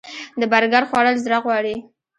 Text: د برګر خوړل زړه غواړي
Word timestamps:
د 0.39 0.41
برګر 0.51 0.83
خوړل 0.89 1.15
زړه 1.25 1.37
غواړي 1.45 1.75